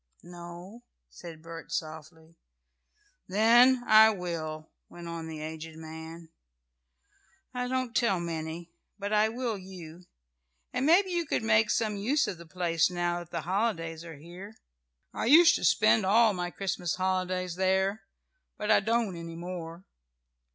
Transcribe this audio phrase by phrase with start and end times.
[0.23, 0.81] "No,"
[1.11, 2.35] said Bert, softly.
[3.27, 6.29] "Then I will," went on the aged man.
[7.53, 10.07] "I don't tell many, but I will you.
[10.73, 14.17] And maybe you could make some use of the place now that the holidays are
[14.17, 14.57] here.
[15.13, 18.01] I used to spend all my Christmas holidays there,
[18.57, 19.83] but I don't any more.